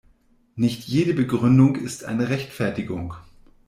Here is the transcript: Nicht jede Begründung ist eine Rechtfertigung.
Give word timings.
Nicht 0.55 0.87
jede 0.87 1.13
Begründung 1.13 1.75
ist 1.75 2.05
eine 2.05 2.29
Rechtfertigung. 2.29 3.13